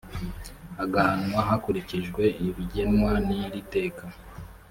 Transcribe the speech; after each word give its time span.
agahanwa 0.83 1.39
hakurikijwe 1.49 2.23
ibiteganywa 2.47 3.11
n 3.25 3.27
n 3.27 3.29
iri 3.45 3.61
teka 3.73 4.05